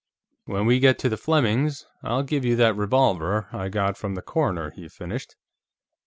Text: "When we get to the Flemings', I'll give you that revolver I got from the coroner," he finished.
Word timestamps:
"When 0.45 0.65
we 0.65 0.79
get 0.79 0.97
to 0.97 1.09
the 1.09 1.15
Flemings', 1.15 1.85
I'll 2.03 2.23
give 2.23 2.43
you 2.43 2.55
that 2.55 2.75
revolver 2.75 3.47
I 3.51 3.69
got 3.69 3.97
from 3.97 4.15
the 4.15 4.23
coroner," 4.23 4.71
he 4.71 4.87
finished. 4.89 5.35